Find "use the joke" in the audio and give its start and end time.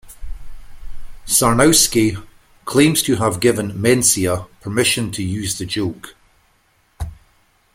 5.21-6.15